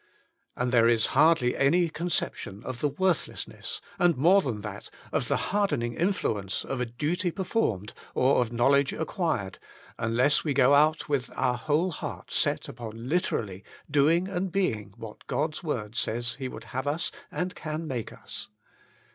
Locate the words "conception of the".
1.87-2.87